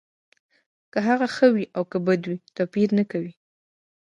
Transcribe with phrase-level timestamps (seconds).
[0.91, 3.33] که هغه ښه وي او که بد وي توپیر نه کوي